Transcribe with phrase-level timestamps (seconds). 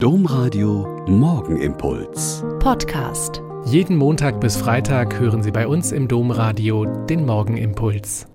[0.00, 2.44] Domradio Morgenimpuls.
[2.60, 3.42] Podcast.
[3.64, 8.28] Jeden Montag bis Freitag hören Sie bei uns im Domradio den Morgenimpuls.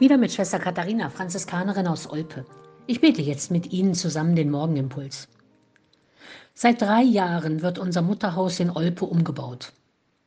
[0.00, 2.44] Wieder mit Schwester Katharina, Franziskanerin aus Olpe.
[2.88, 5.28] Ich bete jetzt mit Ihnen zusammen den Morgenimpuls.
[6.54, 9.72] Seit drei Jahren wird unser Mutterhaus in Olpe umgebaut.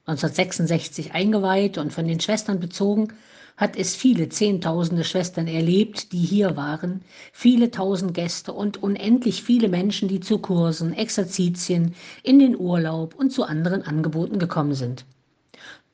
[0.05, 3.09] 1966 eingeweiht und von den Schwestern bezogen,
[3.57, 7.01] hat es viele Zehntausende Schwestern erlebt, die hier waren,
[7.31, 13.31] viele tausend Gäste und unendlich viele Menschen, die zu Kursen, Exerzitien, in den Urlaub und
[13.31, 15.05] zu anderen Angeboten gekommen sind.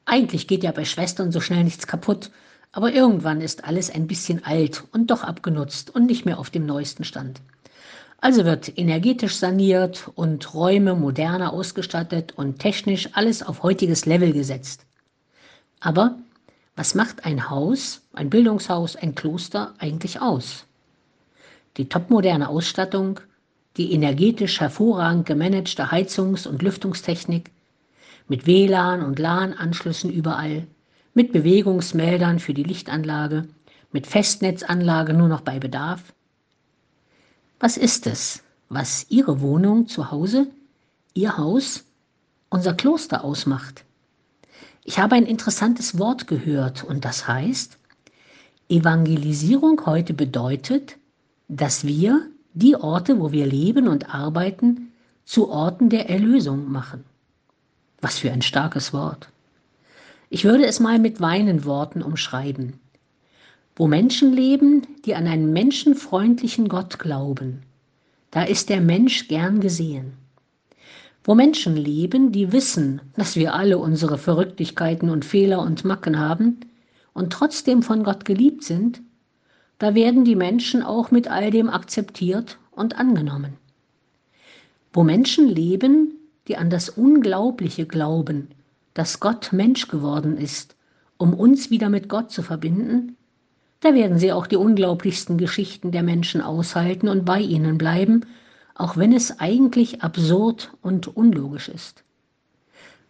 [0.05, 2.31] Eigentlich geht ja bei Schwestern so schnell nichts kaputt,
[2.71, 6.65] aber irgendwann ist alles ein bisschen alt und doch abgenutzt und nicht mehr auf dem
[6.65, 7.41] neuesten Stand.
[8.19, 14.85] Also wird energetisch saniert und Räume moderner ausgestattet und technisch alles auf heutiges Level gesetzt.
[15.79, 16.19] Aber
[16.75, 20.65] was macht ein Haus, ein Bildungshaus, ein Kloster eigentlich aus?
[21.77, 23.19] Die topmoderne Ausstattung,
[23.77, 27.51] die energetisch hervorragend gemanagte Heizungs- und Lüftungstechnik,
[28.27, 30.67] mit WLAN und LAN-Anschlüssen überall,
[31.13, 33.47] mit Bewegungsmeldern für die Lichtanlage,
[33.91, 36.13] mit Festnetzanlage nur noch bei Bedarf.
[37.59, 40.47] Was ist es, was Ihre Wohnung zu Hause,
[41.13, 41.83] Ihr Haus,
[42.49, 43.83] unser Kloster ausmacht?
[44.83, 47.77] Ich habe ein interessantes Wort gehört und das heißt,
[48.69, 50.97] Evangelisierung heute bedeutet,
[51.47, 54.91] dass wir die Orte, wo wir leben und arbeiten,
[55.23, 57.03] zu Orten der Erlösung machen.
[58.01, 59.29] Was für ein starkes Wort.
[60.29, 62.79] Ich würde es mal mit meinen Worten umschreiben.
[63.75, 67.61] Wo Menschen leben, die an einen menschenfreundlichen Gott glauben,
[68.31, 70.13] da ist der Mensch gern gesehen
[71.23, 76.59] wo Menschen leben, die wissen, dass wir alle unsere Verrücktigkeiten und Fehler und Macken haben
[77.13, 79.01] und trotzdem von Gott geliebt sind,
[79.77, 83.53] da werden die Menschen auch mit all dem akzeptiert und angenommen.
[84.93, 86.15] Wo Menschen leben,
[86.47, 88.49] die an das Unglaubliche glauben,
[88.93, 90.75] dass Gott Mensch geworden ist,
[91.17, 93.15] um uns wieder mit Gott zu verbinden,
[93.79, 98.25] da werden sie auch die unglaublichsten Geschichten der Menschen aushalten und bei ihnen bleiben
[98.81, 102.03] auch wenn es eigentlich absurd und unlogisch ist.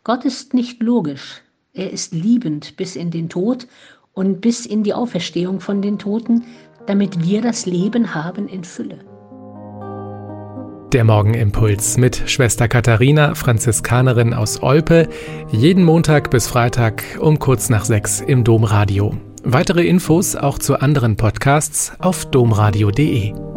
[0.04, 1.42] Gott ist nicht logisch,
[1.74, 3.68] er ist liebend bis in den Tod
[4.14, 6.44] und bis in die Auferstehung von den Toten,
[6.88, 9.00] damit wir das Leben haben in Fülle.
[10.92, 15.08] Der Morgenimpuls mit Schwester Katharina, Franziskanerin aus Olpe,
[15.52, 19.16] jeden Montag bis Freitag um kurz nach sechs im Domradio.
[19.44, 23.51] Weitere Infos auch zu anderen Podcasts auf domradio.de.